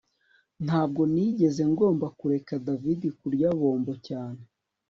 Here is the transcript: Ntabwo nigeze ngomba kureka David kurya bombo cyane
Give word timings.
Ntabwo 0.65 1.01
nigeze 1.13 1.63
ngomba 1.71 2.05
kureka 2.19 2.53
David 2.67 3.01
kurya 3.19 3.47
bombo 3.59 3.93
cyane 4.07 4.41